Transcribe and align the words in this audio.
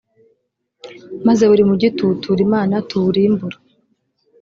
maze 1.27 1.43
buri 1.49 1.63
mugi 1.69 1.89
tuwutura 1.97 2.39
imana 2.47 2.75
tuwurimbura: 2.89 3.57